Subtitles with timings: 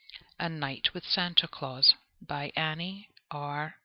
[0.39, 1.93] A Night with Santa Claus
[2.27, 3.75] ANNIE R.